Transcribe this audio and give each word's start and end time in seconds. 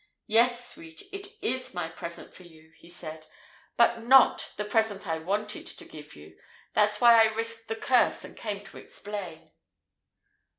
"Yes, 0.25 0.67
sweet, 0.71 1.03
it 1.11 1.27
is 1.43 1.75
my 1.75 1.87
present 1.87 2.33
for 2.33 2.41
you," 2.41 2.71
he 2.75 2.89
said. 2.89 3.27
"But 3.77 4.01
not 4.03 4.51
the 4.57 4.65
present 4.65 5.05
I 5.05 5.19
wanted 5.19 5.67
to 5.67 5.85
give 5.85 6.15
you. 6.15 6.39
That's 6.73 6.99
why 6.99 7.21
I 7.23 7.31
risked 7.35 7.67
the 7.67 7.75
'curse' 7.75 8.23
and 8.23 8.35
came 8.35 8.63
to 8.63 8.79
explain." 8.79 9.51